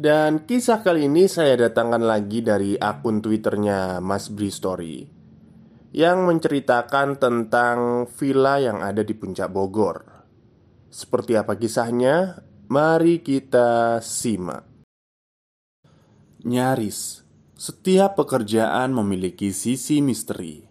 [0.00, 5.04] dan kisah kali ini saya datangkan lagi dari akun twitternya Mas Bri Story
[5.92, 10.24] Yang menceritakan tentang villa yang ada di puncak Bogor.
[10.88, 12.46] Seperti apa kisahnya?
[12.70, 14.64] Mari kita simak.
[16.48, 17.20] Nyaris
[17.58, 20.64] Setiap pekerjaan memiliki sisi misteri.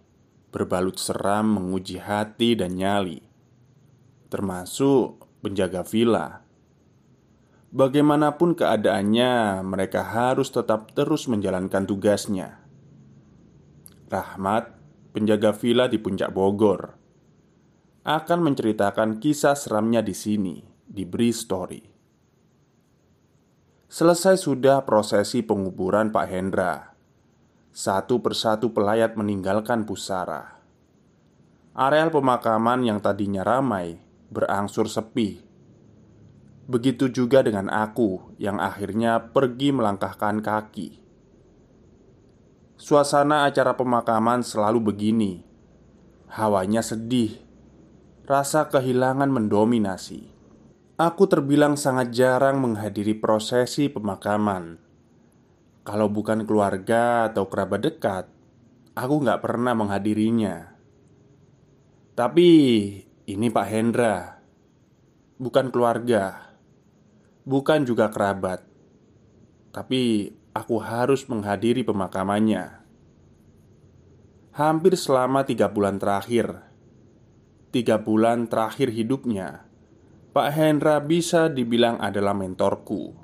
[0.50, 3.22] Berbalut seram menguji hati dan nyali.
[4.26, 6.39] Termasuk penjaga villa
[7.70, 12.58] Bagaimanapun keadaannya, mereka harus tetap terus menjalankan tugasnya.
[14.10, 14.74] Rahmat,
[15.14, 16.98] penjaga villa di Puncak Bogor,
[18.02, 21.78] akan menceritakan kisah seramnya di sini, di Bri Story.
[23.86, 26.90] Selesai sudah prosesi penguburan Pak Hendra.
[27.70, 30.58] Satu persatu pelayat meninggalkan pusara.
[31.78, 33.94] Areal pemakaman yang tadinya ramai
[34.26, 35.49] berangsur sepi
[36.70, 41.02] Begitu juga dengan aku yang akhirnya pergi melangkahkan kaki.
[42.78, 45.42] Suasana acara pemakaman selalu begini.
[46.30, 47.42] Hawanya sedih.
[48.22, 50.30] Rasa kehilangan mendominasi.
[50.94, 54.78] Aku terbilang sangat jarang menghadiri prosesi pemakaman.
[55.82, 58.30] Kalau bukan keluarga atau kerabat dekat,
[58.94, 60.70] aku nggak pernah menghadirinya.
[62.14, 62.48] Tapi
[63.26, 64.38] ini Pak Hendra,
[65.42, 66.49] bukan keluarga
[67.44, 68.64] bukan juga kerabat,
[69.70, 72.82] tapi aku harus menghadiri pemakamannya.
[74.56, 76.60] Hampir selama tiga bulan terakhir,
[77.70, 79.64] tiga bulan terakhir hidupnya,
[80.30, 83.14] Pak Hendra bisa dibilang adalah mentorku.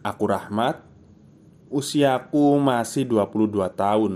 [0.00, 0.80] Aku Rahmat,
[1.68, 4.14] usiaku masih 22 tahun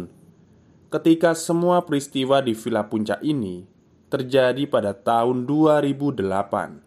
[0.94, 3.66] ketika semua peristiwa di Villa Puncak ini
[4.06, 6.83] terjadi pada tahun 2008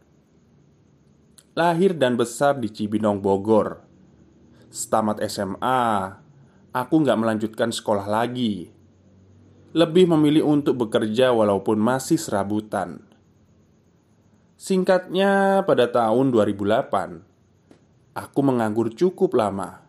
[1.57, 3.81] lahir dan besar di Cibinong, Bogor.
[4.69, 6.13] Setamat SMA,
[6.69, 8.69] aku nggak melanjutkan sekolah lagi.
[9.73, 13.01] Lebih memilih untuk bekerja walaupun masih serabutan.
[14.53, 17.25] Singkatnya, pada tahun 2008,
[18.13, 19.81] aku menganggur cukup lama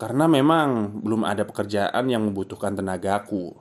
[0.00, 3.52] karena memang belum ada pekerjaan yang membutuhkan tenagaku.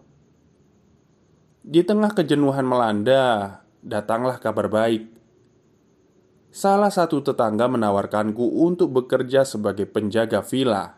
[1.68, 5.12] Di tengah kejenuhan melanda, datanglah kabar baik
[6.53, 10.94] salah satu tetangga menawarkanku untuk bekerja sebagai penjaga villa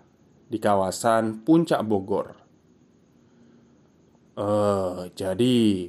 [0.51, 2.27] di kawasan Puncak Bogor.
[4.35, 5.87] Eh, jadi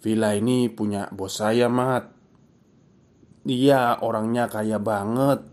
[0.00, 2.16] villa ini punya bos saya, Mat.
[3.44, 5.44] Dia orangnya kaya banget.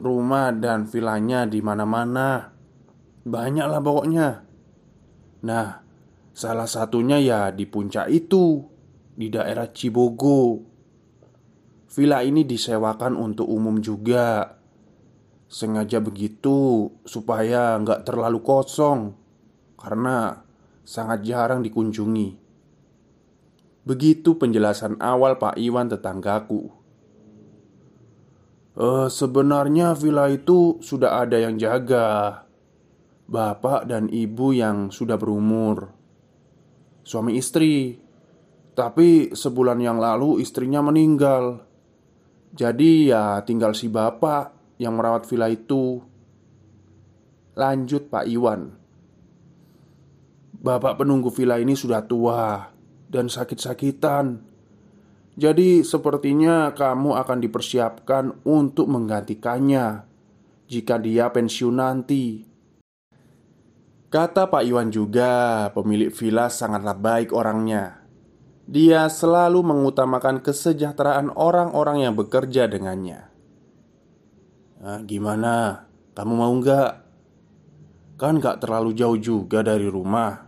[0.00, 2.50] Rumah dan villanya di mana-mana.
[3.22, 4.28] Banyak lah pokoknya.
[5.46, 5.68] Nah,
[6.34, 8.58] salah satunya ya di puncak itu,
[9.14, 10.69] di daerah Cibogo.
[11.90, 14.58] Villa ini disewakan untuk umum juga.
[15.50, 19.18] Sengaja begitu supaya nggak terlalu kosong
[19.74, 20.38] Karena
[20.86, 22.38] sangat jarang dikunjungi.
[23.82, 26.70] Begitu penjelasan awal Pak Iwan tetanggaku.
[28.78, 32.44] E, Sebenarnya villa itu sudah ada yang jaga
[33.26, 35.90] Bapak dan ibu yang sudah berumur
[37.02, 37.98] Suami istri.
[38.70, 41.69] Tapi sebulan yang lalu istrinya meninggal
[42.50, 46.02] jadi ya tinggal si bapak yang merawat villa itu.
[47.54, 48.74] Lanjut Pak Iwan.
[50.60, 52.68] Bapak penunggu villa ini sudah tua
[53.06, 54.50] dan sakit-sakitan.
[55.40, 60.10] Jadi sepertinya kamu akan dipersiapkan untuk menggantikannya
[60.70, 62.46] Jika dia pensiun nanti.
[64.06, 67.99] Kata Pak Iwan juga, pemilik villa sangatlah baik orangnya
[68.70, 73.26] dia selalu mengutamakan kesejahteraan orang-orang yang bekerja dengannya.
[74.78, 75.90] Nah, gimana?
[76.14, 77.10] Kamu mau nggak?
[78.20, 80.44] Kan nggak terlalu jauh juga dari rumah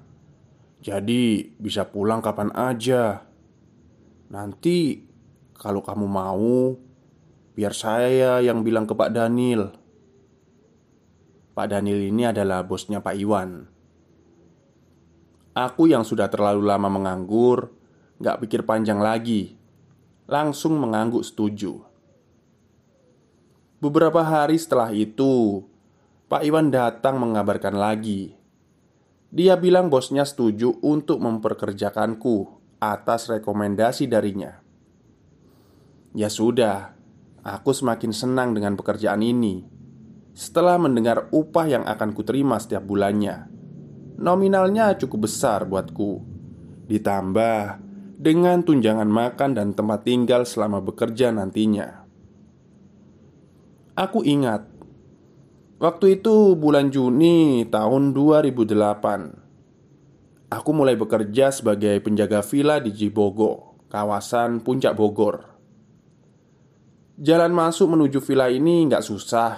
[0.85, 3.25] Jadi bisa pulang kapan aja
[4.29, 5.01] Nanti
[5.57, 6.77] kalau kamu mau
[7.57, 9.73] Biar saya yang bilang ke Pak Daniel
[11.57, 13.65] Pak Daniel ini adalah bosnya Pak Iwan
[15.57, 17.73] Aku yang sudah terlalu lama menganggur
[18.23, 19.59] Gak pikir panjang lagi
[20.31, 21.93] Langsung mengangguk setuju
[23.83, 25.67] Beberapa hari setelah itu,
[26.31, 28.31] Pak Iwan datang mengabarkan lagi.
[29.35, 32.47] Dia bilang bosnya setuju untuk memperkerjakanku
[32.79, 34.63] atas rekomendasi darinya.
[36.15, 36.95] Ya sudah,
[37.43, 39.67] aku semakin senang dengan pekerjaan ini
[40.31, 43.51] setelah mendengar upah yang akan kuterima setiap bulannya.
[44.15, 46.23] Nominalnya cukup besar buatku.
[46.87, 47.83] Ditambah
[48.23, 52.07] dengan tunjangan makan dan tempat tinggal selama bekerja nantinya.
[53.99, 54.71] Aku ingat
[55.83, 64.63] Waktu itu bulan Juni tahun 2008 Aku mulai bekerja sebagai penjaga villa di Jibogo Kawasan
[64.65, 65.53] Puncak Bogor.
[67.21, 69.53] Jalan masuk menuju villa ini nggak susah.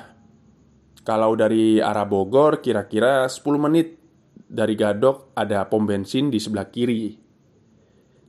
[1.07, 4.01] Kalau dari arah Bogor kira-kira 10 menit.
[4.45, 7.24] Dari Gadok ada pom bensin di sebelah kiri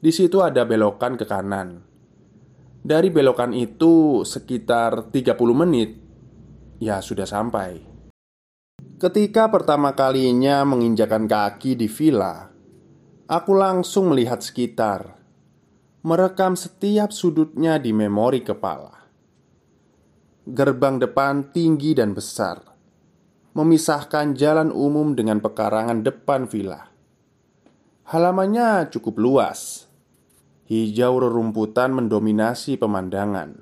[0.05, 1.81] Di situ ada belokan ke kanan.
[2.85, 5.97] Dari belokan itu sekitar 30 menit
[6.77, 7.81] Ya sudah sampai.
[9.01, 12.53] Ketika pertama kalinya menginjakan kaki di villa
[13.25, 15.17] Aku langsung melihat sekitar.
[16.05, 19.09] Merekam setiap sudutnya di memori kepala.
[20.45, 22.61] Gerbang depan tinggi dan besar.
[23.57, 26.93] Memisahkan jalan umum dengan pekarangan depan villa.
[28.05, 29.84] Halamannya cukup luas
[30.65, 33.61] Hijau rerumputan mendominasi pemandangan.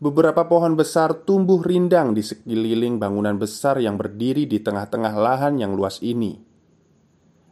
[0.00, 5.76] Beberapa pohon besar tumbuh rindang di sekeliling bangunan besar yang berdiri di tengah-tengah lahan yang
[5.76, 6.40] luas ini.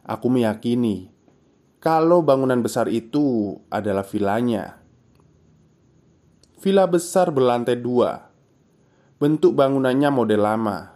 [0.01, 1.13] Aku meyakini
[1.77, 4.81] kalau bangunan besar itu adalah vilanya.
[6.57, 8.33] Villa besar berlantai dua.
[9.21, 10.89] Bentuk bangunannya model lama.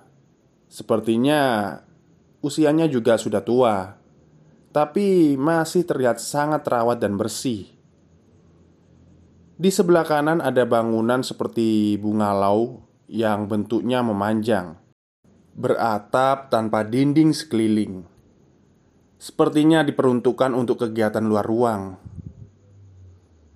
[0.66, 1.78] Sepertinya
[2.42, 4.01] usianya juga sudah tua
[4.72, 7.68] tapi masih terlihat sangat terawat dan bersih.
[9.62, 14.80] Di sebelah kanan ada bangunan seperti bunga lau yang bentuknya memanjang,
[15.54, 18.08] beratap tanpa dinding sekeliling.
[19.22, 21.84] Sepertinya diperuntukkan untuk kegiatan luar ruang.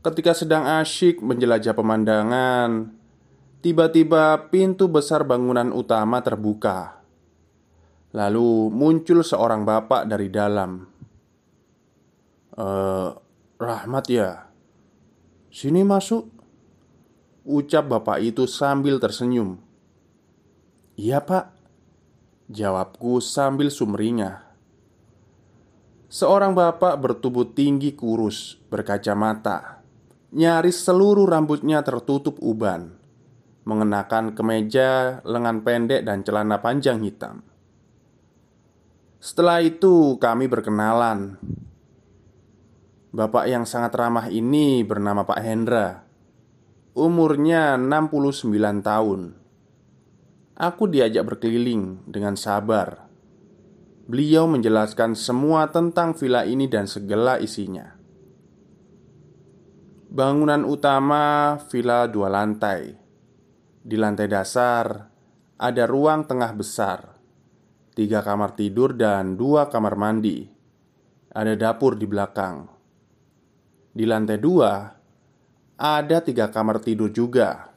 [0.05, 2.93] Ketika sedang asyik menjelajah pemandangan,
[3.65, 7.01] tiba-tiba pintu besar bangunan utama terbuka.
[8.13, 10.94] Lalu muncul seorang bapak dari dalam
[12.55, 13.09] Eh,
[13.55, 14.47] Rahmat ya.
[15.51, 16.27] Sini masuk.
[17.47, 19.59] Ucap bapak itu sambil tersenyum.
[20.95, 21.55] Iya pak.
[22.51, 24.43] Jawabku sambil sumringah.
[26.07, 29.83] Seorang bapak bertubuh tinggi kurus Berkacamata.
[30.31, 32.95] Nyaris seluruh rambutnya tertutup uban
[33.67, 37.41] Mengenakan kemeja, lengan pendek, dan celana panjang hitam.
[39.17, 41.41] Setelah itu kami berkenalan
[43.15, 46.03] Bapak yang sangat ramah ini bernama Pak Hendra.
[46.99, 48.51] Umurnya 69
[48.83, 49.31] tahun.
[50.59, 53.07] Aku diajak berkeliling dengan sabar.
[54.11, 57.95] Beliau menjelaskan semua tentang villa ini dan segala isinya.
[60.11, 62.99] Bangunan utama villa dua lantai.
[63.79, 65.07] Di lantai dasar
[65.55, 67.15] ada ruang tengah besar.
[67.95, 70.51] Tiga kamar tidur dan dua kamar mandi.
[71.31, 72.74] Ada dapur di belakang
[73.95, 74.91] di lantai dua
[75.79, 77.71] ada tiga kamar tidur juga,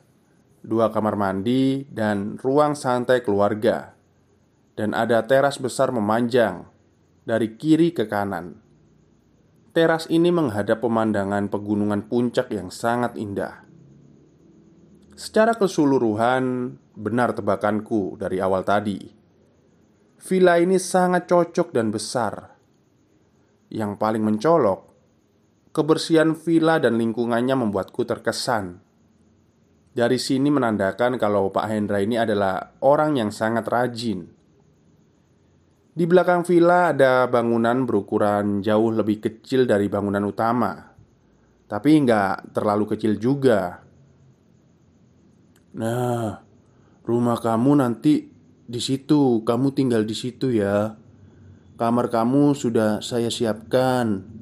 [0.63, 3.95] dua kamar mandi, dan ruang santai keluarga,
[4.75, 6.67] dan ada teras besar memanjang
[7.27, 8.59] dari kiri ke kanan.
[9.75, 13.63] Teras ini menghadap pemandangan pegunungan puncak yang sangat indah.
[15.19, 19.11] Secara keseluruhan, benar tebakanku dari awal tadi.
[20.19, 22.59] Villa ini sangat cocok dan besar.
[23.71, 24.88] Yang paling mencolok
[25.71, 28.81] Kebersihan villa dan lingkungannya membuatku terkesan.
[29.93, 34.31] Dari sini menandakan kalau Pak Hendra ini adalah orang yang sangat rajin.
[35.99, 40.95] Di belakang villa ada bangunan berukuran jauh lebih kecil dari bangunan utama,
[41.67, 43.83] tapi nggak terlalu kecil juga.
[45.75, 46.39] Nah,
[47.03, 48.31] rumah kamu nanti
[48.63, 50.95] di situ, kamu tinggal di situ ya.
[51.75, 54.38] Kamar kamu sudah saya siapkan.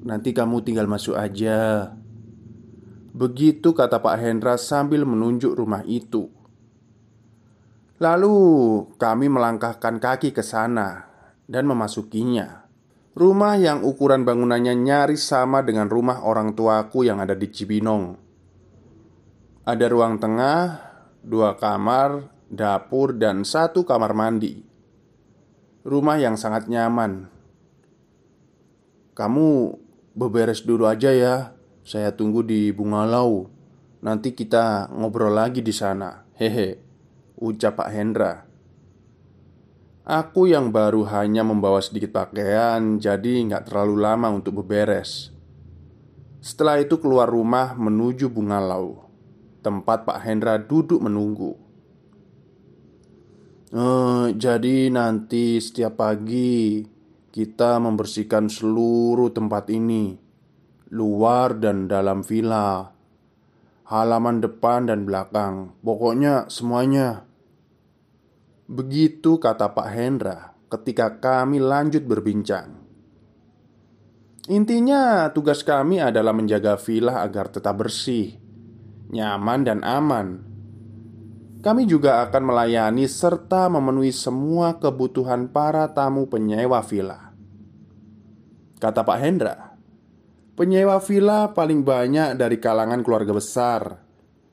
[0.00, 1.92] Nanti kamu tinggal masuk aja.
[3.10, 6.32] Begitu kata Pak Hendra sambil menunjuk rumah itu.
[8.00, 8.36] Lalu
[8.96, 11.04] kami melangkahkan kaki ke sana
[11.44, 12.64] dan memasukinya.
[13.12, 18.16] Rumah yang ukuran bangunannya nyaris sama dengan rumah orang tuaku yang ada di Cibinong.
[19.68, 20.80] Ada ruang tengah,
[21.20, 24.64] dua kamar, dapur, dan satu kamar mandi.
[25.84, 27.28] Rumah yang sangat nyaman.
[29.12, 29.50] Kamu
[30.14, 31.54] Beberes dulu aja ya
[31.86, 33.60] Saya tunggu di Bungalau
[34.00, 36.24] Nanti kita ngobrol lagi di sana.
[36.40, 36.80] Hehe,
[37.36, 38.48] ucap Pak Hendra.
[40.08, 45.36] Aku yang baru hanya membawa sedikit pakaian, jadi nggak terlalu lama untuk beberes.
[46.40, 49.04] Setelah itu keluar rumah menuju Bungalau,
[49.60, 51.60] tempat Pak Hendra duduk menunggu.
[53.70, 56.82] Uh, jadi nanti setiap pagi
[57.30, 60.18] kita membersihkan seluruh tempat ini,
[60.90, 63.00] luar dan dalam villa
[63.90, 67.26] halaman depan dan belakang, pokoknya semuanya.
[68.70, 72.78] Begitu kata Pak Hendra ketika kami lanjut berbincang.
[74.46, 78.38] Intinya, tugas kami adalah menjaga villa agar tetap bersih,
[79.10, 80.42] nyaman, dan aman.
[81.60, 87.36] Kami juga akan melayani serta memenuhi semua kebutuhan para tamu penyewa villa.
[88.80, 89.70] Kata Pak Hendra,
[90.60, 93.96] Penyewa villa paling banyak dari kalangan keluarga besar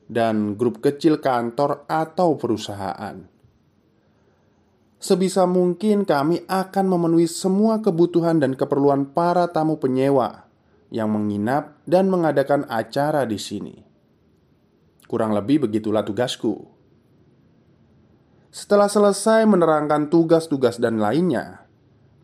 [0.08, 3.28] dan grup kecil kantor atau perusahaan.
[4.96, 10.48] Sebisa mungkin kami akan memenuhi semua kebutuhan dan keperluan para tamu penyewa
[10.88, 13.76] yang menginap dan mengadakan acara di sini.
[15.04, 16.77] Kurang lebih begitulah tugasku.
[18.48, 21.68] Setelah selesai menerangkan tugas-tugas dan lainnya,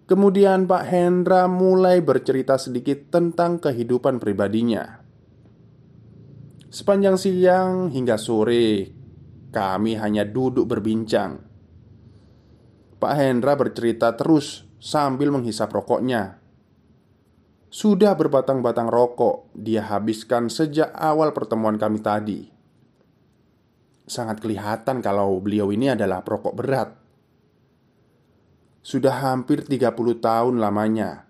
[0.04, 5.00] Kemudian Pak Hendra mulai bercerita sedikit tentang kehidupan pribadinya.
[6.68, 8.92] Sepanjang siang hingga sore,
[9.48, 11.40] kami hanya duduk berbincang.
[13.00, 16.36] Pak Hendra bercerita terus sambil menghisap rokoknya.
[17.72, 22.53] Sudah berbatang-batang rokok dia habiskan sejak awal pertemuan kami tadi.
[24.04, 26.90] Sangat kelihatan kalau beliau ini adalah perokok berat.
[28.84, 31.24] Sudah hampir 30 tahun lamanya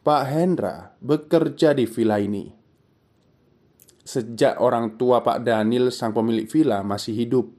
[0.00, 2.48] Pak Hendra bekerja di villa ini.
[4.08, 7.52] Sejak orang tua Pak Daniel sang pemilik villa masih hidup.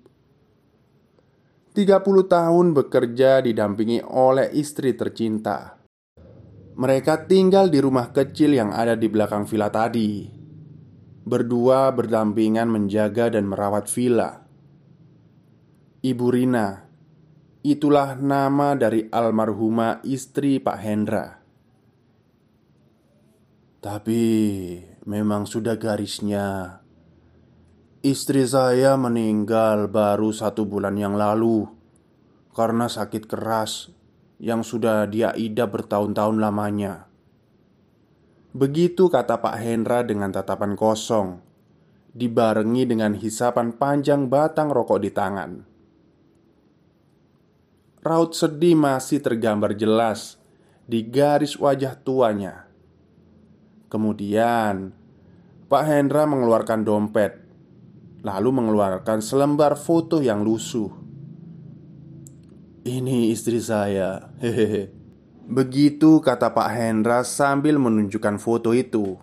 [1.78, 5.78] 30 tahun bekerja didampingi oleh istri tercinta.
[6.74, 10.39] Mereka tinggal di rumah kecil yang ada di belakang villa tadi
[11.24, 14.44] Berdua berdampingan menjaga dan merawat villa
[16.00, 16.90] Ibu Rina
[17.60, 21.44] Itulah nama dari almarhumah istri Pak Hendra.
[23.84, 24.24] Tapi
[25.04, 26.80] memang sudah garisnya.
[28.00, 31.68] Istri saya meninggal baru satu bulan yang lalu
[32.56, 33.92] karena sakit keras
[34.40, 37.09] yang sudah dia idap bertahun-tahun lamanya.
[38.50, 41.38] Begitu kata Pak Hendra dengan tatapan kosong,
[42.18, 45.52] dibarengi dengan hisapan panjang batang rokok di tangan.
[48.02, 50.42] Raut sedih masih tergambar jelas
[50.90, 52.66] di garis wajah tuanya.
[53.86, 54.98] Kemudian,
[55.70, 57.38] Pak Hendra mengeluarkan dompet,
[58.26, 60.90] lalu mengeluarkan selembar foto yang lusuh.
[62.82, 64.99] "Ini istri saya." Hehehe.
[65.50, 69.18] Begitu kata Pak Hendra sambil menunjukkan foto itu.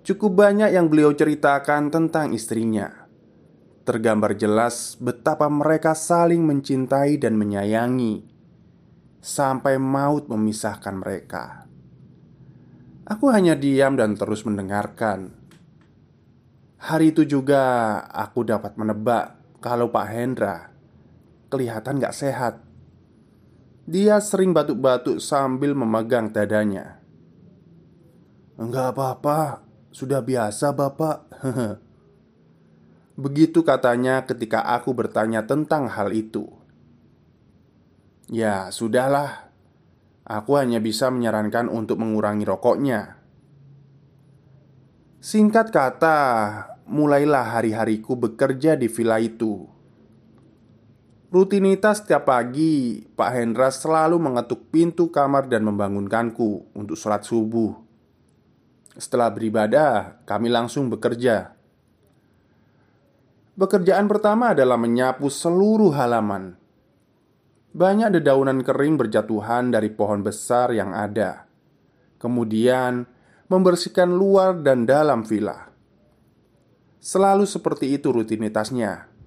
[0.00, 3.08] Cukup banyak yang beliau ceritakan tentang istrinya
[3.88, 8.20] tergambar jelas betapa mereka saling mencintai dan menyayangi
[9.24, 11.64] sampai maut memisahkan mereka.
[13.08, 15.32] Aku hanya diam dan terus mendengarkan.
[16.84, 20.68] Hari itu juga aku dapat menebak kalau Pak Hendra
[21.48, 22.67] kelihatan gak sehat.
[23.88, 27.00] Dia sering batuk-batuk sambil memegang dadanya.
[28.60, 31.24] Enggak apa-apa, sudah biasa, Bapak.
[33.24, 36.52] Begitu katanya ketika aku bertanya tentang hal itu.
[38.28, 39.48] Ya, sudahlah.
[40.28, 43.16] Aku hanya bisa menyarankan untuk mengurangi rokoknya.
[45.24, 46.18] Singkat kata,
[46.84, 49.77] mulailah hari-hariku bekerja di villa itu.
[51.28, 57.76] Rutinitas setiap pagi, Pak Hendra selalu mengetuk pintu kamar dan membangunkanku untuk sholat subuh.
[58.96, 61.52] Setelah beribadah, kami langsung bekerja.
[63.60, 66.56] Pekerjaan pertama adalah menyapu seluruh halaman.
[67.76, 71.44] Banyak dedaunan kering berjatuhan dari pohon besar yang ada.
[72.16, 73.04] Kemudian,
[73.52, 75.68] membersihkan luar dan dalam villa.
[77.04, 79.17] Selalu seperti itu rutinitasnya.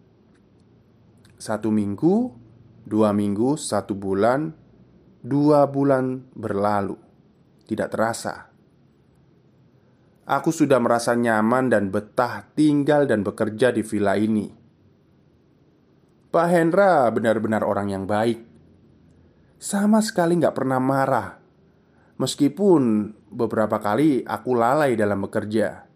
[1.41, 2.29] Satu minggu,
[2.85, 4.53] dua minggu, satu bulan,
[5.25, 7.01] dua bulan berlalu,
[7.65, 8.51] tidak terasa
[10.31, 14.47] aku sudah merasa nyaman dan betah tinggal dan bekerja di villa ini.
[16.31, 18.39] Pak Hendra benar-benar orang yang baik.
[19.59, 21.37] Sama sekali nggak pernah marah,
[22.15, 25.91] meskipun beberapa kali aku lalai dalam bekerja.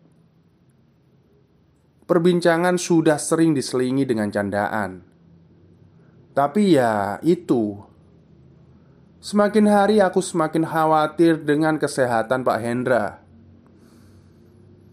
[2.06, 5.15] Perbincangan sudah sering diselingi dengan candaan.
[6.36, 7.80] Tapi ya, itu.
[9.24, 13.24] Semakin hari aku semakin khawatir dengan kesehatan Pak Hendra.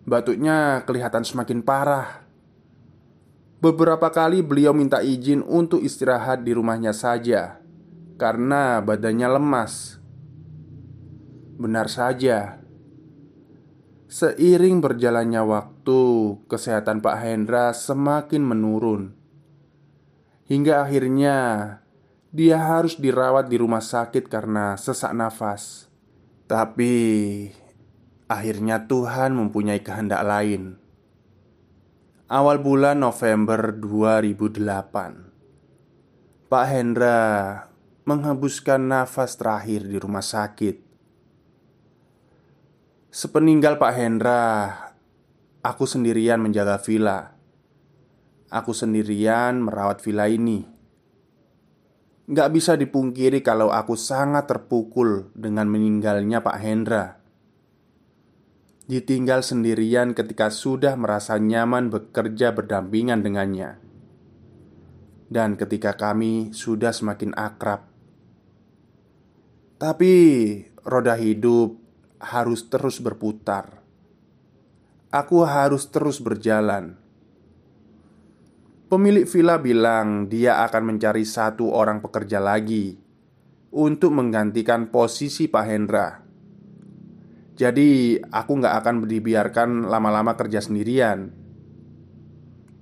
[0.07, 2.23] Batuknya kelihatan semakin parah.
[3.59, 7.59] Beberapa kali beliau minta izin untuk istirahat di rumahnya saja
[8.17, 9.99] karena badannya lemas.
[11.59, 12.63] Benar saja,
[14.13, 16.03] Seiring berjalannya waktu,
[16.45, 19.22] kesehatan Pak Hendra semakin menurun.
[20.47, 21.37] Hingga akhirnya
[22.33, 25.89] dia harus dirawat di rumah sakit karena sesak nafas.
[26.51, 26.93] Tapi
[28.27, 30.79] akhirnya Tuhan mempunyai kehendak lain.
[32.33, 37.21] Awal bulan November 2008, Pak Hendra
[38.09, 40.93] menghembuskan nafas terakhir di rumah sakit
[43.13, 44.73] Sepeninggal Pak Hendra,
[45.61, 47.37] aku sendirian menjaga villa.
[48.53, 50.61] Aku sendirian merawat villa ini.
[52.29, 57.17] Gak bisa dipungkiri kalau aku sangat terpukul dengan meninggalnya Pak Hendra.
[58.85, 63.81] Ditinggal sendirian ketika sudah merasa nyaman bekerja berdampingan dengannya,
[65.33, 67.89] dan ketika kami sudah semakin akrab.
[69.81, 70.15] Tapi
[70.85, 71.81] roda hidup
[72.21, 73.81] harus terus berputar.
[75.09, 77.02] Aku harus terus berjalan.
[78.93, 82.93] Pemilik villa bilang dia akan mencari satu orang pekerja lagi
[83.73, 86.21] untuk menggantikan posisi Pak Hendra.
[87.57, 91.33] Jadi, aku nggak akan dibiarkan lama-lama kerja sendirian.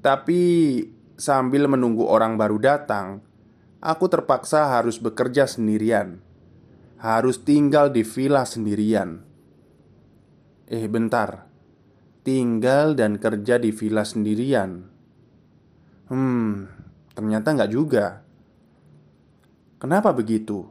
[0.03, 0.43] Tapi,
[1.15, 3.23] sambil menunggu orang baru datang,
[3.79, 6.19] aku terpaksa harus bekerja sendirian,
[6.99, 9.23] harus tinggal di villa sendirian.
[10.67, 11.47] Eh bentar
[12.27, 14.90] Tinggal dan kerja di villa sendirian
[16.11, 16.67] Hmm
[17.15, 18.25] Ternyata nggak juga.
[19.79, 20.67] Kenapa begitu?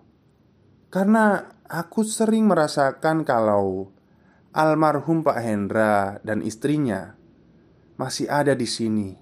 [0.90, 3.94] Karena aku sering merasakan kalau
[4.50, 7.14] Almarhum Pak Hendra dan istrinya
[8.02, 9.14] Masih ada di sini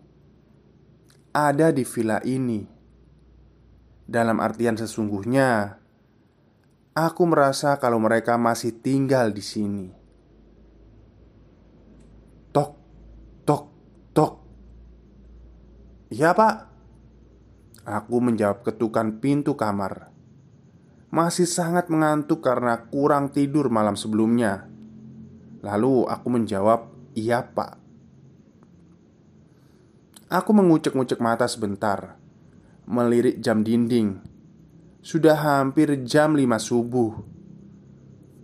[1.35, 2.63] Ada di villa ini.
[4.07, 5.75] Dalam artian sesungguhnya
[6.95, 9.87] Aku merasa kalau mereka masih tinggal di sini
[16.07, 16.71] Iya pak.
[17.83, 20.11] Aku menjawab ketukan pintu kamar.
[21.11, 24.67] Masih sangat mengantuk karena kurang tidur malam sebelumnya.
[25.63, 27.75] Lalu aku menjawab Iya pak.
[30.27, 32.19] Aku mengucek-ngucek mata sebentar
[32.87, 34.23] Melirik jam dinding.
[35.03, 37.19] Sudah hampir jam 5 subuh.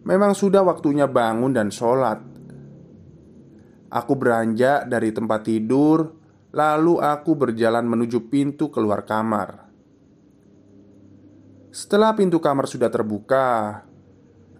[0.03, 2.19] Memang sudah waktunya bangun dan sholat.
[3.87, 6.22] Aku beranjak dari tempat tidur
[6.53, 9.65] Lalu aku berjalan menuju pintu keluar kamar.
[11.73, 13.81] Setelah pintu kamar sudah terbuka,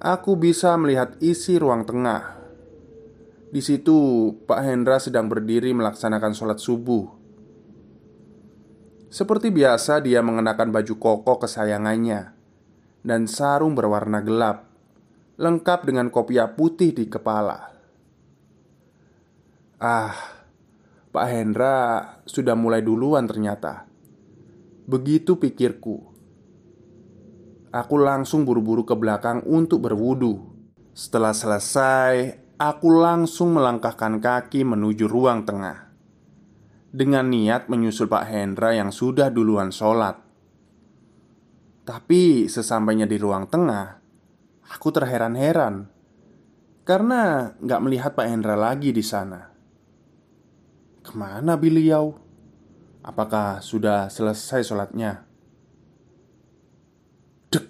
[0.02, 2.42] aku bisa melihat isi ruang tengah.
[3.54, 7.06] Di situ, Pak Hendra sedang berdiri melaksanakan sholat subuh.
[9.14, 12.34] Seperti biasa, dia mengenakan baju koko kesayangannya
[13.06, 14.66] dan sarung berwarna gelap,
[15.38, 17.70] lengkap dengan kopiah putih di kepala.
[19.78, 20.43] Ah,
[21.14, 21.78] Pak Hendra
[22.26, 23.86] sudah mulai duluan ternyata.
[24.90, 26.10] Begitu pikirku.
[27.70, 30.42] Aku langsung buru-buru ke belakang untuk berwudu.
[30.98, 35.94] Setelah selesai Aku langsung melangkahkan kaki menuju ruang tengah.
[36.90, 40.18] Dengan niat menyusul Pak Hendra yang sudah duluan sholat.
[41.86, 44.02] Tapi sesampainya di ruang tengah
[44.66, 45.94] Aku terheran-heran.
[46.82, 49.53] Karena nggak melihat Pak Hendra lagi di sana
[51.04, 52.16] Ke mana beliau?
[53.04, 55.28] Apakah sudah selesai sholatnya?
[57.52, 57.68] Dek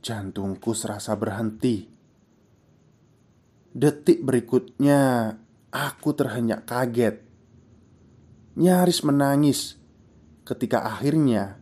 [0.00, 1.84] Jantungku serasa berhenti
[3.76, 5.28] Detik berikutnya
[5.68, 7.20] Aku terhenyak kaget
[8.56, 9.76] Nyaris menangis
[10.48, 11.60] Ketika akhirnya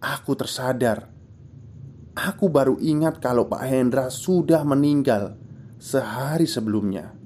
[0.00, 1.12] Aku tersadar
[2.16, 5.36] Aku baru ingat kalau Pak Hendra sudah meninggal
[5.76, 7.25] Sehari sebelumnya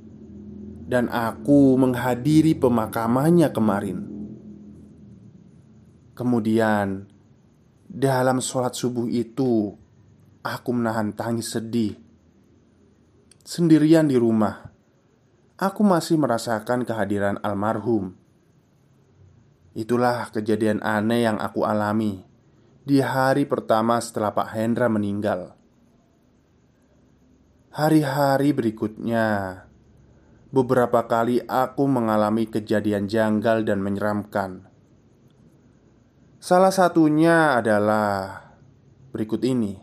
[0.91, 3.99] dan aku menghadiri pemakamannya kemarin.
[6.19, 7.07] Kemudian,
[7.87, 9.79] dalam sholat subuh itu,
[10.43, 11.95] aku menahan tangis sedih.
[13.47, 14.67] Sendirian di rumah,
[15.55, 18.19] aku masih merasakan kehadiran almarhum.
[19.79, 22.27] Itulah kejadian aneh yang aku alami
[22.83, 25.55] di hari pertama setelah Pak Hendra meninggal.
[27.71, 29.63] Hari-hari berikutnya,
[30.51, 34.67] beberapa kali aku mengalami kejadian janggal dan menyeramkan.
[36.43, 38.43] Salah satunya adalah
[39.15, 39.79] berikut ini: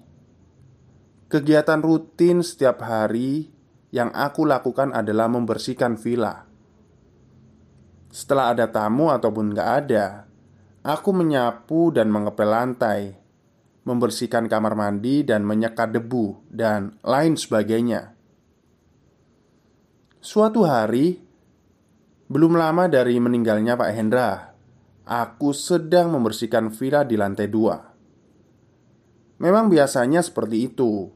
[1.32, 3.48] kegiatan rutin setiap hari
[3.96, 6.44] yang aku lakukan adalah membersihkan villa.
[8.12, 10.28] Setelah ada tamu ataupun gak ada,
[10.84, 13.16] aku menyapu dan mengepel lantai,
[13.86, 18.17] membersihkan kamar mandi dan menyekat debu, dan lain sebagainya.
[20.28, 21.24] Suatu hari,
[22.28, 24.52] belum lama dari meninggalnya Pak Hendra,
[25.08, 27.80] aku sedang membersihkan villa di lantai dua.
[29.40, 31.08] Memang biasanya seperti itu.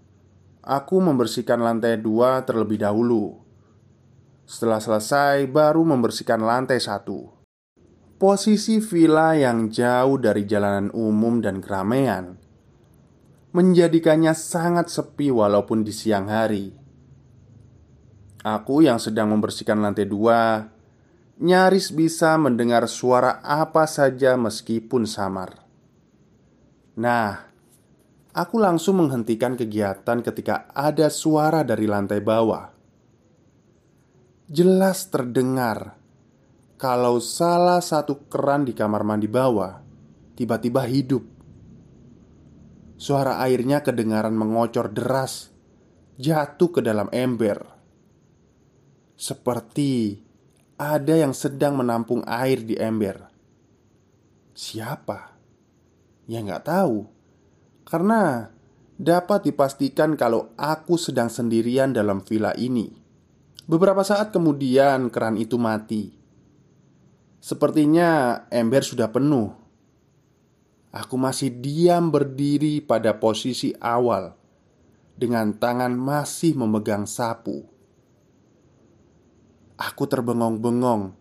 [0.63, 3.41] Aku membersihkan lantai dua terlebih dahulu
[4.47, 7.27] setelah selesai, baru membersihkan lantai satu.
[8.15, 12.39] Posisi villa yang jauh dari jalanan umum dan keramaian
[13.51, 16.80] menjadikannya sangat sepi walaupun di siang hari.
[18.41, 20.65] Aku yang sedang membersihkan lantai dua
[21.41, 25.61] nyaris bisa mendengar suara apa saja meskipun samar.
[26.97, 27.47] Nah,
[28.33, 32.81] aku langsung menghentikan kegiatan ketika ada suara dari lantai bawah
[34.51, 35.95] jelas terdengar
[36.75, 39.79] kalau salah satu keran di kamar mandi bawah
[40.35, 41.23] tiba-tiba hidup.
[42.99, 45.55] Suara airnya kedengaran mengocor deras,
[46.19, 47.70] jatuh ke dalam ember,
[49.21, 50.17] seperti
[50.81, 53.29] ada yang sedang menampung air di ember.
[54.57, 55.37] Siapa?
[56.25, 57.05] Ya nggak tahu,
[57.85, 58.49] karena
[58.97, 62.89] dapat dipastikan kalau aku sedang sendirian dalam villa ini.
[63.69, 66.17] Beberapa saat kemudian keran itu mati.
[67.37, 69.53] Sepertinya ember sudah penuh.
[70.89, 74.33] Aku masih diam berdiri pada posisi awal
[75.13, 77.70] dengan tangan masih memegang sapu.
[79.81, 81.17] Aku terbengong-bengong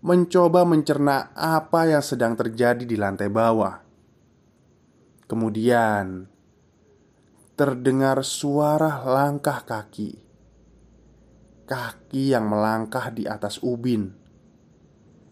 [0.00, 3.76] mencoba mencerna apa yang sedang terjadi di lantai bawah.
[5.28, 6.24] Kemudian
[7.52, 10.30] terdengar suara langkah kaki
[11.70, 14.10] kaki yang melangkah di atas ubin.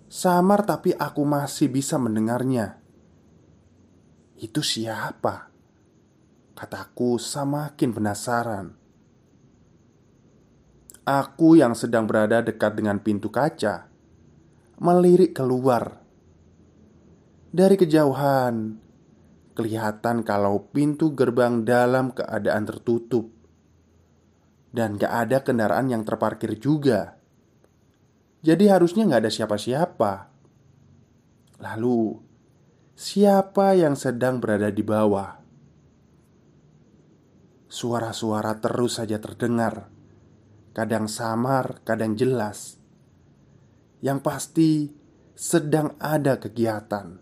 [0.06, 2.78] Samar, tapi aku masih bisa mendengarnya.
[4.38, 5.50] Itu siapa?
[6.54, 8.66] Kataku semakin penasaran.
[11.08, 13.88] Aku yang sedang berada dekat dengan pintu kaca
[14.76, 16.04] melirik keluar.
[17.48, 18.76] Dari kejauhan,
[19.56, 23.32] kelihatan kalau pintu gerbang dalam keadaan tertutup
[24.70, 27.18] dan gak ada kendaraan yang terparkir juga.
[28.44, 30.12] Jadi harusnya gak ada siapa-siapa.
[31.58, 32.22] Lalu,
[32.94, 35.40] siapa yang sedang berada di bawah?
[37.66, 39.90] Suara-suara terus saja terdengar,
[40.78, 42.78] kadang samar, kadang jelas.
[43.98, 44.72] Yang pasti,
[45.34, 47.18] sedang ada kegiatan.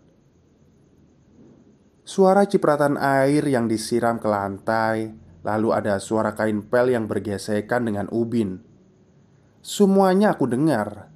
[2.05, 8.11] Suara cipratan air yang disiram ke lantai Lalu ada suara kain pel yang bergesekan dengan
[8.11, 8.59] ubin.
[9.63, 11.07] Semuanya aku dengar,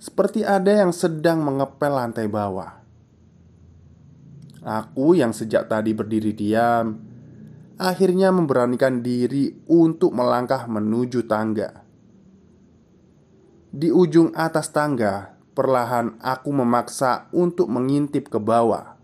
[0.00, 2.80] seperti ada yang sedang mengepel lantai bawah.
[4.64, 6.96] Aku yang sejak tadi berdiri diam,
[7.76, 11.84] akhirnya memberanikan diri untuk melangkah menuju tangga.
[13.76, 18.96] Di ujung atas tangga, perlahan aku memaksa untuk mengintip ke bawah.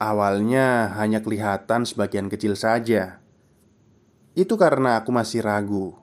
[0.00, 3.20] Awalnya hanya kelihatan sebagian kecil saja.
[4.32, 6.00] Itu karena aku masih ragu.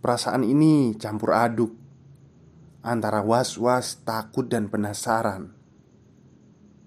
[0.00, 1.84] Perasaan ini campur aduk
[2.84, 5.56] antara was-was, takut, dan penasaran.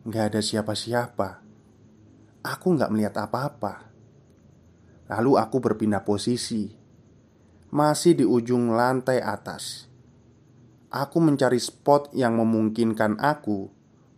[0.06, 1.47] Gak ada siapa-siapa.
[2.48, 3.92] Aku gak melihat apa-apa.
[5.12, 6.72] Lalu aku berpindah posisi,
[7.76, 9.92] masih di ujung lantai atas.
[10.88, 13.68] Aku mencari spot yang memungkinkan aku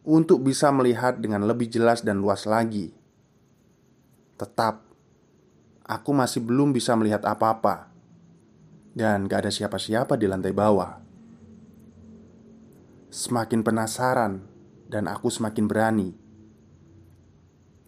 [0.06, 2.94] untuk bisa melihat dengan lebih jelas dan luas lagi.
[4.38, 4.86] Tetap,
[5.90, 7.90] aku masih belum bisa melihat apa-apa,
[8.94, 11.02] dan gak ada siapa-siapa di lantai bawah.
[13.10, 14.46] Semakin penasaran,
[14.86, 16.29] dan aku semakin berani.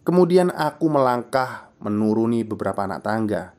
[0.02, 3.54] Kemudian aku melangkah menuruni beberapa anak tangga.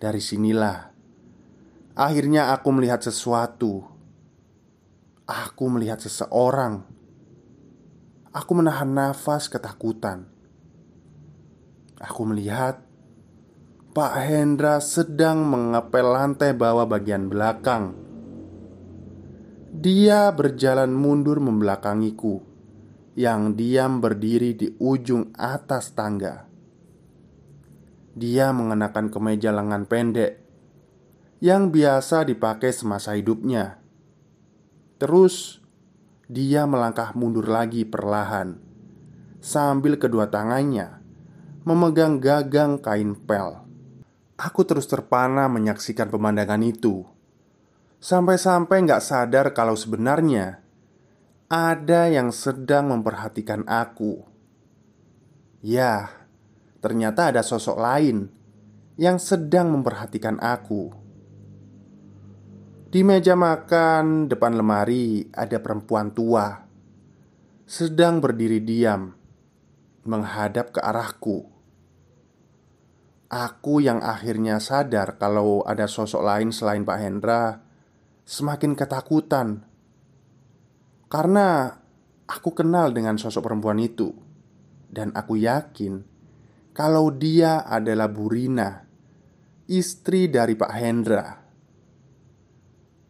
[0.00, 0.90] Dari sinilah
[1.94, 3.86] akhirnya aku melihat sesuatu.
[5.30, 6.90] Aku melihat seseorang
[8.30, 10.22] Aku menahan nafas ketakutan.
[11.98, 12.78] Aku melihat
[13.90, 17.98] Pak Hendra sedang mengepel lantai bawah bagian belakang.
[19.74, 22.38] Dia berjalan mundur membelakangiku
[23.20, 26.48] yang diam berdiri di ujung atas tangga.
[28.16, 30.40] Dia mengenakan kemeja lengan pendek
[31.44, 33.76] yang biasa dipakai semasa hidupnya.
[34.96, 35.60] Terus
[36.32, 38.56] dia melangkah mundur lagi perlahan
[39.40, 41.00] sambil kedua tangannya
[41.68, 43.68] memegang gagang kain pel.
[44.40, 47.04] Aku terus terpana menyaksikan pemandangan itu
[48.00, 50.59] Sampai-sampai nggak sadar kalau sebenarnya
[51.50, 54.22] Ada yang sedang memperhatikan aku.
[55.66, 56.06] Ya,
[56.78, 58.30] ternyata ada sosok lain
[58.94, 60.94] Yang sedang memperhatikan aku.
[62.86, 66.54] Di meja makan depan lemari ada perempuan tua
[67.66, 69.10] Sedang berdiri diam
[70.06, 71.50] Menghadap ke arahku.
[73.26, 77.58] Aku yang akhirnya sadar kalau ada sosok lain selain Pak Hendra
[78.22, 79.66] Semakin ketakutan
[81.10, 81.66] Karena
[82.30, 84.14] aku kenal dengan sosok perempuan itu.
[84.90, 86.02] Dan aku yakin
[86.70, 88.86] Kalau dia adalah Burina
[89.70, 91.26] Istri dari Pak Hendra.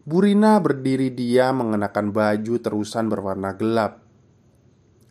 [0.05, 4.05] Burina berdiri dia mengenakan baju terusan berwarna gelap.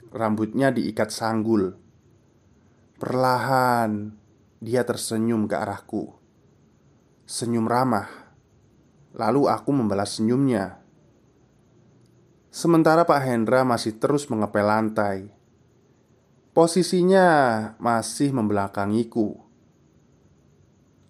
[0.10, 1.74] Rambutnya diikat sanggul.
[3.02, 4.14] Perlahan
[4.62, 6.14] dia tersenyum ke arahku.
[7.26, 8.10] Senyum ramah.
[9.18, 10.79] Lalu aku membalas senyumnya
[12.50, 15.30] Sementara Pak Hendra masih terus mengepel lantai
[16.52, 17.28] Posisinya
[17.78, 19.38] masih membelakangiku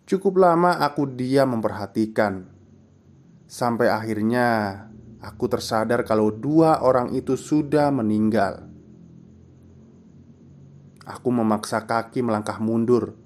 [0.03, 2.47] Cukup lama aku diam memperhatikan
[3.47, 4.47] Sampai akhirnya
[5.23, 8.67] aku tersadar kalau dua orang itu sudah meninggal
[11.09, 13.17] Aku memaksa kaki melangkah mundur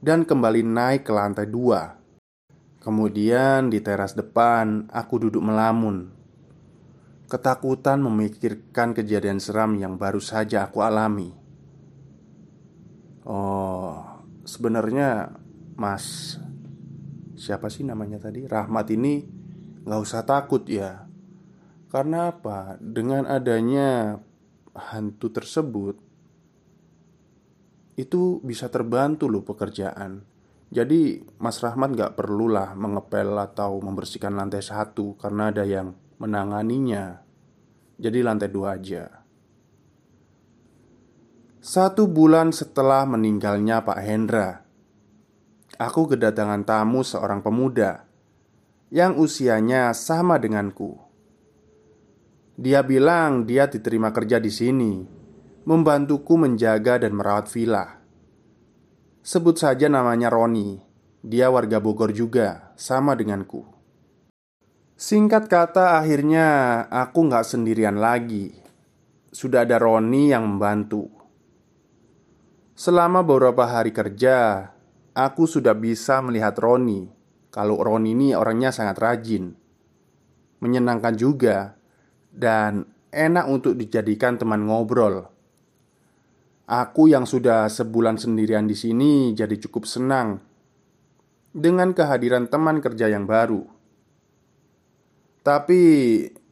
[0.00, 2.00] dan kembali naik ke lantai dua.
[2.80, 6.19] Kemudian di teras depan, aku duduk melamun.
[7.30, 11.30] Ketakutan memikirkan kejadian seram yang baru saja aku alami.
[13.22, 14.02] Oh,
[14.42, 15.30] sebenarnya
[15.78, 16.34] Mas
[17.38, 18.44] Siapa sih namanya tadi?
[18.44, 19.24] Rahmat ini
[19.86, 21.08] nggak usah takut ya
[21.88, 22.76] Karena apa?
[22.82, 24.18] Dengan adanya
[24.76, 25.96] hantu tersebut
[27.96, 30.20] itu bisa terbantu loh pekerjaan
[30.68, 37.24] Jadi Mas Rahmat gak perlulah mengepel atau membersihkan lantai satu Karena ada yang menanganinya
[37.96, 39.08] Jadi lantai dua aja
[41.58, 44.62] Satu bulan setelah meninggalnya Pak Hendra
[45.80, 48.04] Aku kedatangan tamu seorang pemuda
[48.92, 51.00] Yang usianya sama denganku
[52.60, 55.20] Dia bilang dia diterima kerja di sini
[55.70, 58.02] membantuku menjaga dan merawat villa.
[59.22, 60.82] Sebut saja namanya Roni.
[61.22, 63.69] Dia warga Bogor juga, sama denganku.
[65.00, 68.52] Singkat kata, akhirnya aku nggak sendirian lagi.
[69.32, 71.08] Sudah ada Roni yang membantu.
[72.76, 74.68] Selama beberapa hari kerja,
[75.16, 77.08] aku sudah bisa melihat Roni.
[77.48, 79.56] Kalau Roni ini orangnya sangat rajin,
[80.60, 81.80] menyenangkan juga,
[82.28, 85.32] dan enak untuk dijadikan teman ngobrol.
[86.68, 90.44] Aku yang sudah sebulan sendirian di sini jadi cukup senang
[91.56, 93.79] dengan kehadiran teman kerja yang baru.
[95.40, 95.82] Tapi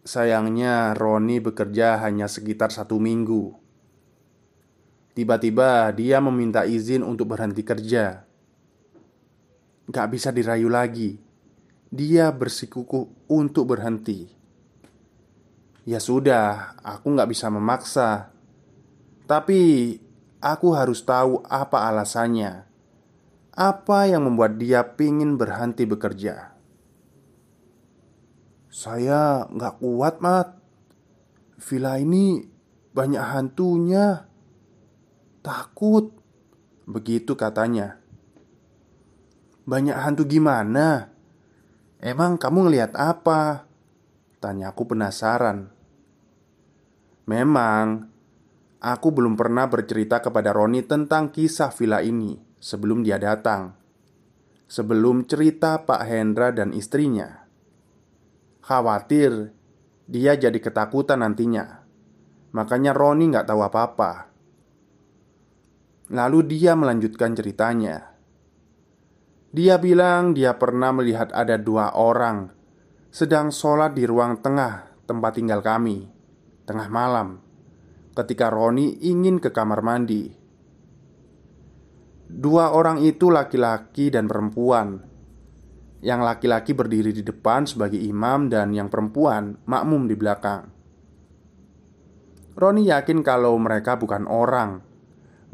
[0.02, 3.52] sayangnya Roni bekerja hanya sekitar satu minggu.
[5.12, 8.24] Tiba-tiba dia meminta izin untuk berhenti kerja.
[9.88, 11.18] Gak bisa dirayu lagi.
[11.88, 14.28] Dia bersikukuh untuk berhenti.
[15.88, 18.30] Ya sudah, aku gak bisa memaksa.
[19.24, 19.60] Tapi
[20.38, 22.62] Aku harus tahu apa alasannya
[23.58, 26.47] Apa yang membuat dia pingin berhenti bekerja
[28.78, 30.54] Saya nggak kuat, Mat
[31.58, 32.46] Villa ini
[32.94, 34.30] banyak hantunya
[35.42, 36.14] Takut
[36.86, 37.98] Begitu katanya
[39.66, 41.10] Banyak hantu gimana?
[41.98, 43.66] Emang kamu ngelihat apa?
[44.38, 45.74] Tanya aku penasaran
[47.26, 48.06] Memang
[48.78, 53.74] Aku belum pernah bercerita kepada Roni tentang kisah villa ini sebelum dia datang.
[54.70, 57.47] Sebelum cerita Pak Hendra dan istrinya.
[58.68, 59.48] Khawatir
[60.04, 61.88] dia jadi ketakutan nantinya.
[62.52, 64.28] Makanya Roni nggak tahu apa-apa.
[66.12, 68.12] Lalu dia melanjutkan ceritanya.
[69.56, 72.52] Dia bilang dia pernah melihat ada dua orang
[73.08, 76.04] sedang sholat di ruang tengah tempat tinggal kami,
[76.68, 77.40] tengah malam
[78.12, 80.28] ketika Roni ingin ke kamar mandi.
[82.28, 85.00] Dua orang itu laki-laki dan perempuan.
[85.98, 90.70] Yang laki-laki berdiri di depan sebagai imam, dan yang perempuan makmum di belakang.
[92.58, 94.82] Roni yakin kalau mereka bukan orang,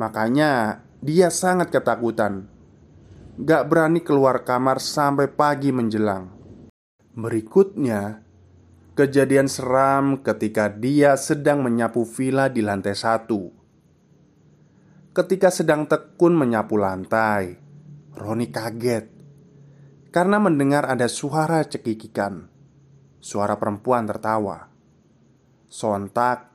[0.01, 2.55] makanya dia sangat ketakutan.
[3.35, 6.31] Gak berani keluar kamar sampai pagi menjelang
[7.19, 8.23] Berikutnya
[8.95, 13.51] Kejadian seram ketika dia sedang menyapu villa di lantai satu
[15.11, 17.59] Ketika sedang tekun menyapu lantai
[18.15, 19.14] Roni kaget
[20.15, 22.47] Karena mendengar ada suara cekikikan
[23.19, 24.71] Suara perempuan tertawa
[25.67, 26.55] Sontak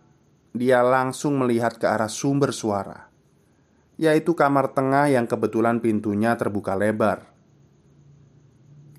[0.56, 3.10] Dia langsung melihat ke arah sumber suara
[4.00, 7.36] yaitu kamar tengah yang kebetulan pintunya terbuka lebar.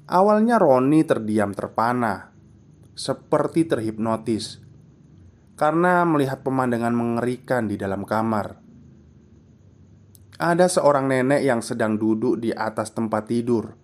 [0.05, 2.29] Awalnya Roni terdiam terpana,
[2.93, 4.61] seperti terhipnotis,
[5.57, 8.61] karena melihat pemandangan mengerikan di dalam kamar.
[10.37, 13.80] Ada seorang nenek yang sedang duduk di atas tempat tidur.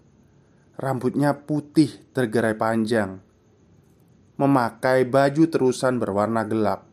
[0.76, 3.16] Rambutnya putih tergerai panjang,
[4.36, 6.84] memakai baju terusan berwarna gelap.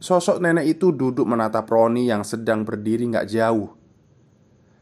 [0.00, 3.72] Sosok nenek itu duduk menatap Roni yang sedang berdiri nggak jauh.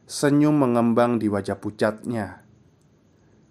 [0.06, 2.42] Senyum mengembang di wajah pucatnya.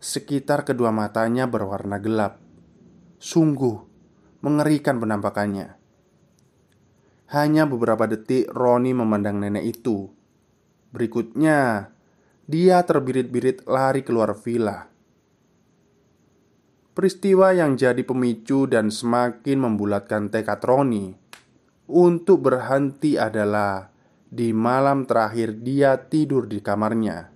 [0.04, 2.44] Sekitar kedua matanya berwarna gelap.
[3.24, 3.88] Sungguh
[4.44, 5.80] mengerikan penampakannya.
[7.32, 10.12] Hanya beberapa detik Roni memandang nenek itu.
[10.92, 11.92] Berikutnya,
[12.48, 14.88] dia terbirit-birit lari keluar villa.
[16.96, 21.12] Peristiwa yang jadi pemicu dan semakin membulatkan tekad Roni
[21.92, 23.92] untuk berhenti adalah
[24.28, 27.28] di malam terakhir dia tidur di kamarnya.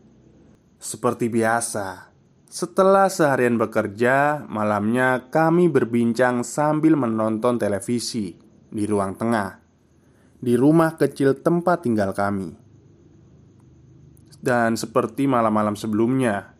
[0.80, 2.10] Seperti biasa,
[2.48, 8.36] setelah seharian bekerja, malamnya kami berbincang sambil menonton televisi
[8.72, 9.60] di ruang tengah,
[10.40, 12.61] di rumah kecil tempat tinggal kami.
[14.42, 16.58] Dan seperti malam-malam sebelumnya,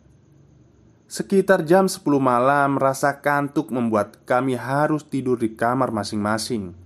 [1.10, 6.78] sekitar jam 10 malam, rasa kantuk membuat kami harus tidur di kamar masing-masing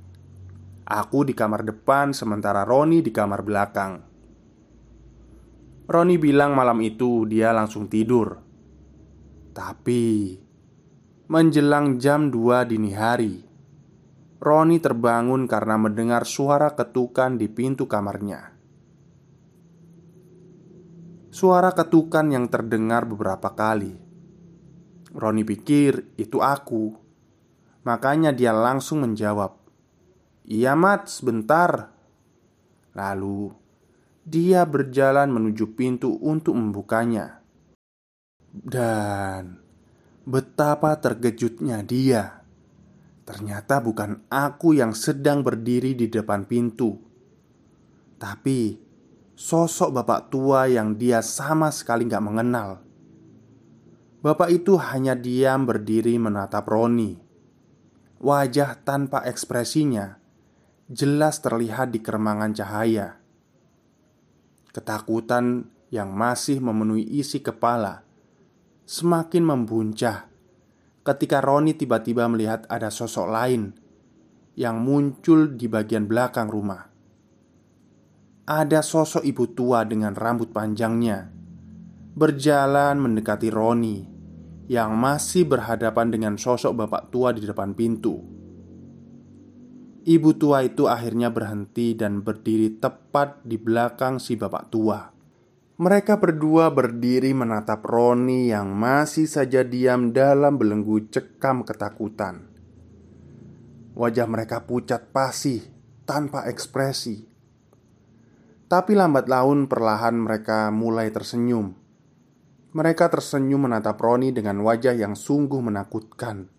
[0.87, 4.07] Aku di kamar depan, sementara Roni di kamar belakang.
[5.91, 8.39] Roni bilang malam itu dia langsung tidur.
[9.51, 10.39] Tapi
[11.27, 13.43] menjelang jam 2 dini hari,
[14.39, 18.55] Roni terbangun karena mendengar suara ketukan di pintu kamarnya.
[21.37, 23.93] Suara ketukan yang terdengar beberapa kali.
[25.13, 26.97] Roni pikir itu aku.
[27.85, 29.53] Makanya dia langsung menjawab,
[30.47, 31.91] Iya mat, sebentar
[32.95, 33.51] Lalu
[34.23, 37.43] Dia berjalan menuju pintu untuk membukanya
[38.51, 39.59] Dan
[40.23, 42.47] Betapa terkejutnya dia
[43.27, 46.95] Ternyata bukan aku yang sedang berdiri di depan pintu
[48.19, 48.86] Tapi
[49.37, 52.81] Sosok bapak tua yang dia sama sekali gak mengenal
[54.25, 57.21] Bapak itu hanya diam berdiri menatap Roni
[58.17, 60.17] Wajah tanpa ekspresinya
[60.89, 63.21] jelas terlihat di keremangan cahaya.
[64.73, 68.09] Ketakutan yang masih memenuhi isi kepala
[68.89, 70.33] semakin membuncah
[71.05, 73.77] ketika Roni tiba-tiba melihat ada sosok lain
[74.57, 76.96] yang muncul di bagian belakang rumah.
[78.47, 81.35] Ada sosok ibu tua dengan rambut panjangnya
[82.15, 84.07] berjalan mendekati Roni
[84.71, 88.23] yang masih berhadapan dengan sosok bapak tua di depan pintu.
[90.07, 95.11] Ibu tua itu akhirnya berhenti dan berdiri tepat di belakang si bapak tua.
[95.83, 102.47] Mereka berdua berdiri menatap Roni yang masih saja diam dalam belenggu cekam ketakutan.
[103.99, 105.67] Wajah mereka pucat pasih
[106.07, 107.36] tanpa ekspresi.
[108.67, 111.71] Tapi lambat laun perlahan mereka mulai tersenyum.
[112.75, 116.51] Mereka tersenyum menatap Roni dengan wajah yang sungguh menakutkan.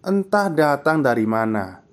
[0.00, 1.84] Entah datang dari mana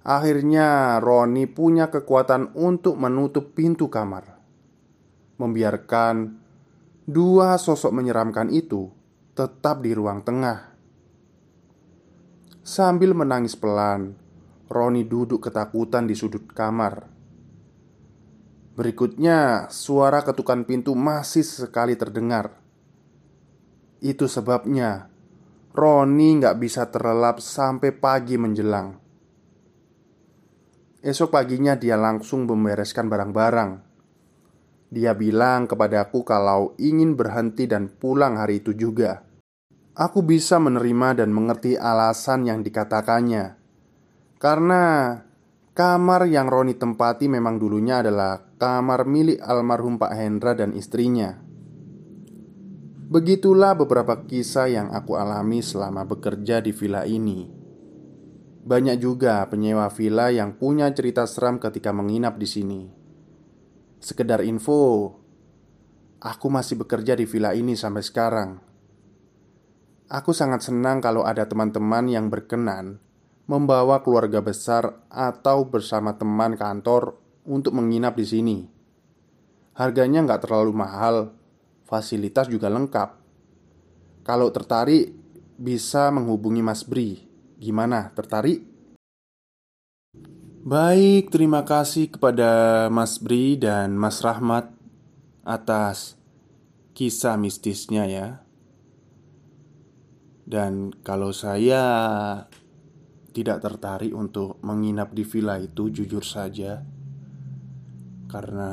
[0.00, 4.40] Akhirnya Roni punya kekuatan untuk menutup pintu kamar
[5.36, 6.40] Membiarkan
[7.04, 8.88] Dua sosok menyeramkan itu
[9.36, 10.72] Tetap di ruang tengah
[12.64, 14.16] Sambil menangis pelan
[14.72, 17.13] Roni duduk ketakutan di sudut kamar
[18.74, 22.58] Berikutnya, suara ketukan pintu masih sekali terdengar.
[24.02, 25.14] Itu sebabnya
[25.74, 28.94] Roni nggak bisa terlelap sampai pagi menjelang.
[31.02, 33.70] Esok paginya dia langsung membereskan barang-barang.
[34.94, 39.26] Dia bilang kepadaku kalau ingin berhenti dan pulang hari itu juga.
[39.94, 43.54] Aku bisa menerima dan mengerti alasan yang dikatakannya,
[44.42, 44.82] karena
[45.74, 51.34] kamar yang Roni tempati memang dulunya adalah kamar milik almarhum Pak Hendra dan istrinya.
[53.10, 57.50] Begitulah beberapa kisah yang aku alami selama bekerja di villa ini.
[58.64, 62.82] Banyak juga penyewa villa yang punya cerita seram ketika menginap di sini.
[64.00, 65.12] Sekedar info,
[66.22, 68.50] aku masih bekerja di villa ini sampai sekarang.
[70.08, 73.03] Aku sangat senang kalau ada teman-teman yang berkenan
[73.44, 78.58] membawa keluarga besar atau bersama teman kantor untuk menginap di sini.
[79.76, 81.34] Harganya nggak terlalu mahal,
[81.84, 83.20] fasilitas juga lengkap.
[84.24, 85.12] Kalau tertarik,
[85.60, 87.20] bisa menghubungi Mas Bri.
[87.60, 88.64] Gimana, tertarik?
[90.64, 94.72] Baik, terima kasih kepada Mas Bri dan Mas Rahmat
[95.44, 96.16] atas
[96.96, 98.28] kisah mistisnya ya.
[100.48, 101.84] Dan kalau saya
[103.34, 106.86] tidak tertarik untuk menginap di villa itu, jujur saja,
[108.30, 108.70] karena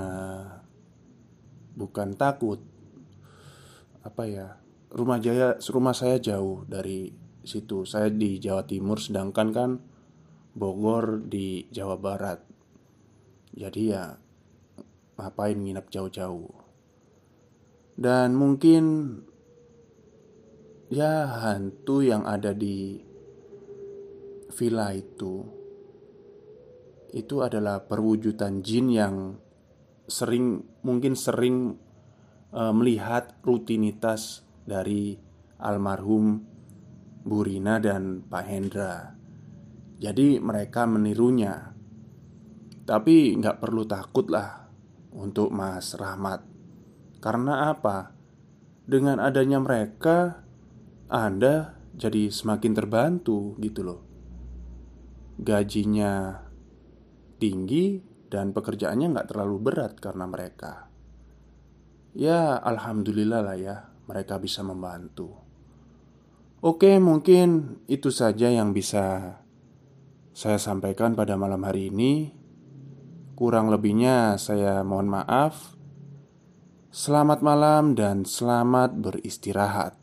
[1.73, 2.61] bukan takut,
[4.05, 4.47] apa ya,
[4.93, 7.09] rumah jaya, rumah saya jauh dari
[7.41, 7.89] situ.
[7.89, 9.71] Saya di Jawa Timur, sedangkan kan
[10.53, 12.45] Bogor di Jawa Barat.
[13.57, 14.13] Jadi ya,
[15.17, 16.53] ngapain nginap jauh-jauh?
[17.97, 18.83] Dan mungkin
[20.91, 23.10] ya hantu yang ada di
[24.51, 25.61] villa itu
[27.11, 29.15] itu adalah perwujudan jin yang
[30.07, 31.75] sering mungkin sering
[32.51, 35.19] e, melihat rutinitas dari
[35.59, 36.41] almarhum
[37.21, 39.13] Bu Rina dan Pak Hendra.
[40.01, 41.75] Jadi mereka menirunya.
[42.81, 44.65] Tapi nggak perlu takut lah
[45.13, 46.41] untuk Mas Rahmat.
[47.21, 48.09] Karena apa?
[48.89, 50.41] Dengan adanya mereka,
[51.05, 54.10] Anda jadi semakin terbantu gitu loh
[55.41, 56.37] gajinya
[57.41, 57.97] tinggi
[58.29, 60.87] dan pekerjaannya nggak terlalu berat karena mereka.
[62.13, 63.75] Ya, alhamdulillah lah ya,
[64.05, 65.33] mereka bisa membantu.
[66.61, 69.35] Oke, mungkin itu saja yang bisa
[70.31, 72.29] saya sampaikan pada malam hari ini.
[73.33, 75.73] Kurang lebihnya, saya mohon maaf.
[76.93, 80.00] Selamat malam dan selamat beristirahat.